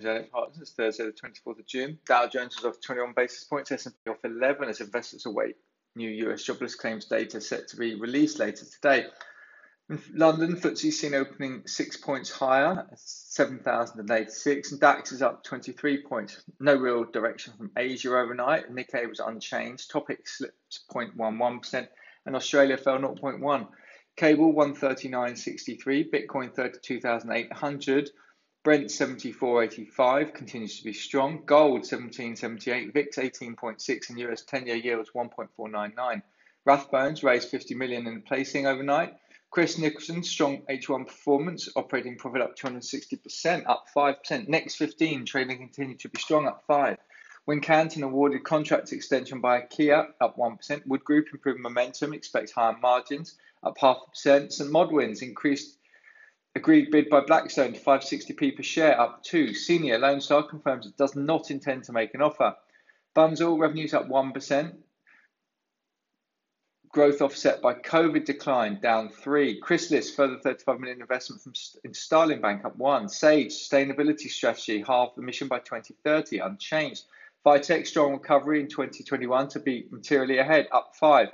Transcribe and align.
from 0.00 0.30
Partners. 0.32 0.72
Thursday, 0.76 1.04
the 1.04 1.12
24th 1.12 1.58
of 1.58 1.66
June. 1.66 1.98
Dow 2.06 2.26
Jones 2.26 2.56
was 2.56 2.64
off 2.64 2.80
21 2.80 3.14
basis 3.16 3.44
points, 3.44 3.72
S&P 3.72 4.10
off 4.10 4.24
11 4.24 4.68
as 4.68 4.80
investors 4.80 5.26
await 5.26 5.56
new 5.96 6.30
US 6.30 6.44
jobless 6.44 6.74
claims 6.74 7.06
data 7.06 7.40
set 7.40 7.68
to 7.68 7.76
be 7.76 7.96
released 7.96 8.38
later 8.38 8.64
today. 8.64 9.06
In 9.90 10.00
London, 10.14 10.54
FTSE 10.54 10.92
seen 10.92 11.14
opening 11.14 11.62
six 11.66 11.96
points 11.96 12.30
higher, 12.30 12.86
7,086, 12.94 14.72
and 14.72 14.80
DAX 14.80 15.12
is 15.12 15.22
up 15.22 15.42
23 15.44 16.02
points. 16.02 16.42
No 16.60 16.76
real 16.76 17.04
direction 17.04 17.54
from 17.56 17.70
Asia 17.76 18.10
overnight. 18.10 18.70
Nikkei 18.70 19.08
was 19.08 19.18
unchanged. 19.18 19.90
TOPIX 19.90 20.28
slipped 20.28 20.80
0.11%, 20.92 21.88
and 22.26 22.36
Australia 22.36 22.76
fell 22.76 22.98
0.1. 22.98 23.66
Cable 24.16 24.52
139.63, 24.52 26.10
Bitcoin 26.10 26.54
32,800, 26.54 28.10
Brent 28.64 28.86
74.85 28.86 30.34
continues 30.34 30.78
to 30.78 30.84
be 30.84 30.92
strong. 30.92 31.42
Gold 31.46 31.82
17.78, 31.82 32.92
VIX 32.92 33.16
18.6, 33.16 34.10
and 34.10 34.18
US 34.18 34.44
10-year 34.44 34.76
yields 34.76 35.10
1.499. 35.14 36.22
Rathbones 36.66 37.22
raised 37.22 37.48
50 37.48 37.74
million 37.74 38.06
in 38.06 38.22
placing 38.22 38.66
overnight. 38.66 39.14
Crest 39.50 39.78
Nicholson, 39.78 40.22
strong 40.22 40.62
H1 40.68 41.06
performance, 41.06 41.68
operating 41.76 42.18
profit 42.18 42.42
up 42.42 42.56
260%, 42.56 43.64
up 43.66 43.86
5%. 43.96 44.48
Next 44.48 44.74
15, 44.74 45.24
trading 45.24 45.58
continued 45.58 46.00
to 46.00 46.08
be 46.08 46.18
strong, 46.18 46.46
up 46.46 46.64
5 46.66 46.98
Wincanton 47.48 48.02
awarded 48.02 48.44
contract 48.44 48.92
extension 48.92 49.40
by 49.40 49.62
IKEA, 49.62 50.08
up 50.20 50.36
1%. 50.36 50.86
Wood 50.86 51.02
Group 51.02 51.28
improved 51.32 51.60
momentum, 51.60 52.12
expects 52.12 52.52
higher 52.52 52.76
margins, 52.76 53.36
up 53.62 53.78
half 53.80 53.96
percent. 54.06 54.52
St 54.52 54.70
Modwen's 54.70 55.22
increased 55.22 55.77
agreed 56.54 56.90
bid 56.90 57.08
by 57.08 57.20
Blackstone 57.20 57.72
to 57.72 57.80
560p 57.80 58.56
per 58.56 58.62
share, 58.62 59.00
up 59.00 59.22
2. 59.22 59.54
Senior 59.54 59.98
Lone 59.98 60.20
Star 60.20 60.42
confirms 60.42 60.86
it 60.86 60.96
does 60.96 61.14
not 61.14 61.50
intend 61.50 61.84
to 61.84 61.92
make 61.92 62.14
an 62.14 62.22
offer. 62.22 62.54
Bunzl 63.16 63.58
revenues 63.58 63.94
up 63.94 64.08
1%. 64.08 64.74
Growth 66.90 67.20
offset 67.20 67.60
by 67.60 67.74
COVID 67.74 68.24
decline, 68.24 68.80
down 68.80 69.10
3. 69.10 69.60
Chrysalis, 69.60 70.14
further 70.14 70.38
35 70.38 70.80
million 70.80 71.00
investment 71.00 71.42
from 71.42 71.52
in 71.84 71.92
Starling 71.92 72.40
Bank, 72.40 72.64
up 72.64 72.76
1. 72.76 73.08
Sage, 73.08 73.52
sustainability 73.52 74.30
strategy, 74.30 74.82
half 74.86 75.14
the 75.14 75.22
mission 75.22 75.48
by 75.48 75.58
2030, 75.58 76.38
unchanged. 76.38 77.04
Vitec, 77.44 77.86
strong 77.86 78.12
recovery 78.12 78.60
in 78.60 78.68
2021 78.68 79.48
to 79.48 79.60
be 79.60 79.86
materially 79.90 80.38
ahead, 80.38 80.66
up 80.72 80.96
5. 80.96 81.28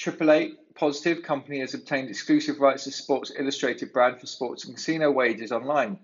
Triple 0.00 0.30
Eight 0.30 0.56
positive 0.74 1.22
company 1.22 1.60
has 1.60 1.74
obtained 1.74 2.08
exclusive 2.08 2.58
rights 2.58 2.84
to 2.84 2.90
Sports 2.90 3.32
Illustrated 3.38 3.92
brand 3.92 4.18
for 4.18 4.26
sports 4.26 4.64
and 4.64 4.74
casino 4.74 5.10
wagers 5.10 5.52
online. 5.52 5.98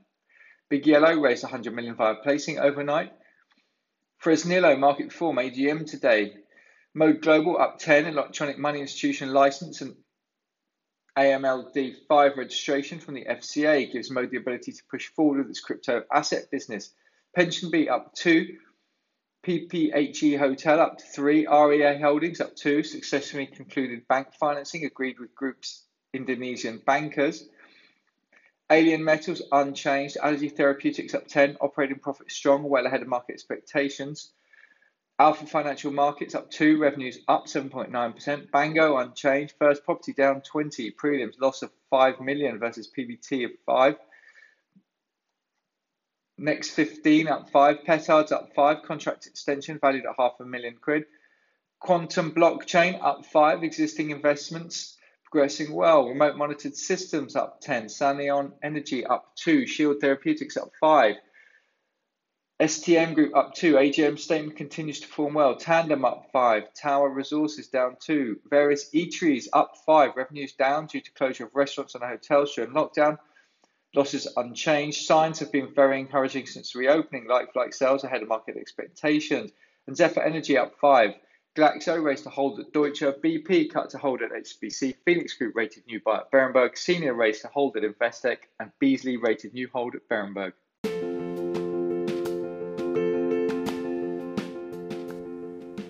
Big 0.69 0.87
Yellow 0.87 1.19
raised 1.19 1.45
100 1.45 1.75
million 1.75 1.95
via 1.95 2.17
placing 2.17 2.59
overnight. 2.59 3.15
Fresnillo 4.23 4.79
market 4.79 5.15
form 5.15 5.39
AGM 5.39 5.91
today. 5.91 6.35
Mode 6.93 7.23
Global 7.23 7.59
up 7.59 7.79
10 7.79 8.05
electronic 8.05 8.59
money 8.59 8.83
institution 8.83 9.33
license 9.33 9.81
and 9.81 9.97
AMLD 11.17 11.95
5 12.07 12.33
registration 12.37 13.01
from 13.01 13.15
the 13.15 13.25
FCA 13.25 13.91
gives 13.91 14.11
Mode 14.11 14.31
the 14.31 14.37
ability 14.37 14.73
to 14.73 14.83
push 14.91 15.07
forward 15.07 15.39
with 15.39 15.49
its 15.49 15.61
crypto 15.61 16.03
asset 16.13 16.51
business. 16.51 16.93
PensionBee 17.35 17.89
up 17.89 18.13
2 18.13 18.59
PPHE 19.47 20.37
Hotel 20.37 20.81
up 20.81 20.99
to 20.99 21.05
three, 21.05 21.47
REA 21.47 22.01
Holdings 22.01 22.41
up 22.41 22.57
two, 22.57 22.83
successfully 22.83 23.47
concluded 23.47 24.09
bank 24.09 24.35
financing 24.35 24.85
agreed 24.85 25.21
with 25.21 25.37
group's 25.37 25.85
Indonesian 26.13 26.83
bankers. 26.85 27.49
Alien 28.69 29.05
Metals 29.05 29.43
unchanged, 29.53 30.17
Allergy 30.21 30.49
Therapeutics 30.49 31.15
up 31.15 31.29
10, 31.29 31.59
operating 31.61 32.01
profit 32.01 32.33
strong, 32.33 32.65
well 32.65 32.87
ahead 32.87 33.03
of 33.03 33.07
market 33.07 33.35
expectations. 33.35 34.33
Alpha 35.21 35.47
Financial 35.47 35.93
Markets 35.93 36.35
up 36.35 36.51
2, 36.51 36.79
revenues 36.81 37.21
up 37.29 37.47
7.9%. 37.47 38.51
Bango 38.51 38.97
unchanged, 38.97 39.55
first 39.61 39.85
property 39.85 40.12
down 40.12 40.41
20, 40.41 40.91
prelims 40.91 41.41
loss 41.41 41.62
of 41.62 41.71
5 41.91 42.21
million 42.21 42.59
versus 42.59 42.91
PBT 42.91 43.45
of 43.45 43.53
5. 43.65 43.95
Next 46.39 46.71
15 46.71 47.29
up 47.29 47.51
5, 47.51 47.85
Petards 47.85 48.31
up 48.31 48.53
5, 48.55 48.83
contract 48.83 49.27
extension 49.27 49.79
valued 49.81 50.05
at 50.05 50.17
half 50.19 50.33
a 50.41 50.45
million 50.45 50.77
quid. 50.81 51.05
Quantum 51.81 52.33
blockchain 52.33 53.03
up 53.03 53.25
5, 53.27 53.63
existing 53.63 54.11
investments 54.11 54.97
progressing 55.25 55.73
well. 55.73 56.09
Remote 56.09 56.37
monitored 56.37 56.77
systems 56.77 57.37
up 57.37 57.61
10, 57.61 57.87
Sanion 57.87 58.53
Energy 58.63 59.05
up 59.05 59.35
2, 59.37 59.67
Shield 59.67 60.01
Therapeutics 60.01 60.57
up 60.57 60.71
5. 60.81 61.17
STM 62.61 63.15
Group 63.15 63.37
up 63.37 63.55
2, 63.55 63.75
AGM 63.75 64.19
statement 64.19 64.57
continues 64.57 65.01
to 65.01 65.09
perform 65.09 65.35
well. 65.35 65.57
Tandem 65.57 66.05
up 66.05 66.29
5, 66.33 66.73
Tower 66.75 67.11
Resources 67.11 67.69
down 67.69 67.97
2, 68.01 68.41
various 68.49 68.91
eateries 68.95 69.47
up 69.53 69.75
5, 69.85 70.17
revenues 70.17 70.53
down 70.55 70.87
due 70.87 71.01
to 71.01 71.13
closure 71.13 71.45
of 71.45 71.55
restaurants 71.55 71.95
and 71.95 72.05
hotels 72.05 72.55
during 72.55 72.73
lockdown. 72.73 73.19
Losses 73.95 74.27
unchanged. 74.37 75.07
Signs 75.07 75.39
have 75.39 75.53
been 75.53 75.73
very 75.75 76.01
encouraging 76.01 76.47
since 76.47 76.75
reopening, 76.75 77.27
like-for-like 77.29 77.73
sales 77.73 78.05
ahead 78.05 78.23
of 78.23 78.29
market 78.29 78.57
expectations. 78.57 79.53
And 79.87 79.97
Zephyr 79.97 80.23
Energy 80.23 80.59
up 80.59 80.75
5. 80.81 81.15
Glaxo 81.57 82.03
raised 82.03 82.25
to 82.25 82.31
hold 82.31 82.61
at 82.61 82.73
Deutsche, 82.73 83.01
BP 83.01 83.73
cut 83.73 83.89
to 83.91 83.99
hold 83.99 84.21
at 84.21 84.31
HSBC, 84.31 84.97
Phoenix 85.07 85.33
Group 85.33 85.57
rated 85.57 85.87
new 85.87 86.01
buy 86.05 86.19
at 86.19 86.31
Berenberg, 86.31 86.77
Senior 86.77 87.15
raised 87.15 87.41
to 87.43 87.49
hold 87.49 87.79
at 87.79 87.83
Investec, 87.83 88.39
and 88.61 88.71
Beazley 88.83 89.17
rated 89.17 89.55
new 89.55 89.69
hold 89.73 89.95
at 89.95 90.07
Berenberg. 90.07 90.53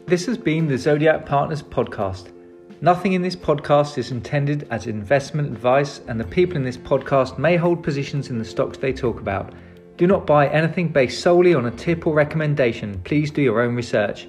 This 0.07 0.25
has 0.27 0.39
been 0.39 0.69
the 0.69 0.79
Zodiac 0.79 1.27
Partners 1.27 1.65
podcast. 1.65 2.36
Nothing 2.83 3.15
in 3.15 3.23
this 3.23 3.37
podcast 3.37 3.97
is 3.97 4.11
intended 4.11 4.69
as 4.71 4.87
investment 4.87 5.49
advice, 5.49 6.03
and 6.09 6.21
the 6.21 6.25
people 6.25 6.57
in 6.57 6.63
this 6.63 6.77
podcast 6.77 7.39
may 7.39 7.57
hold 7.57 7.83
positions 7.83 8.29
in 8.29 8.37
the 8.39 8.45
stocks 8.45 8.77
they 8.77 8.93
talk 8.93 9.19
about. 9.19 9.55
Do 9.97 10.07
not 10.07 10.27
buy 10.27 10.49
anything 10.49 10.89
based 10.89 11.23
solely 11.23 11.55
on 11.55 11.65
a 11.67 11.71
tip 11.71 12.07
or 12.07 12.15
recommendation. 12.15 13.01
Please 13.05 13.31
do 13.31 13.41
your 13.41 13.63
own 13.63 13.75
research. 13.75 14.29